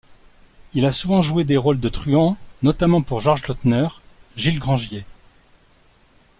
[0.73, 3.87] Il a souvent joué des rôles de truands notamment pour Georges Lautner,
[4.35, 5.05] Gilles Grangier.